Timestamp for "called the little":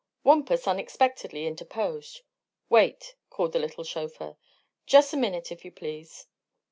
3.29-3.83